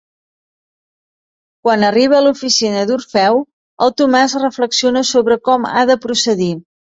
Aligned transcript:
Quan 1.65 1.83
arriba 1.89 2.17
a 2.19 2.21
l'oficina 2.27 2.85
d'Orfeu, 2.91 3.37
el 3.87 3.93
Tomàs 4.03 4.35
reflexiona 4.45 5.07
sobre 5.13 5.39
com 5.51 5.69
ha 5.75 5.85
de 5.93 5.99
procedir. 6.07 6.51